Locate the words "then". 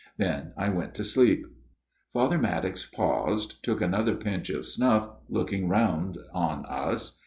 0.17-0.53